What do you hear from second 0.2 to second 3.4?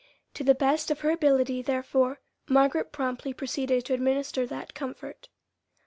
To the best of her ability, therefore, Margaret promptly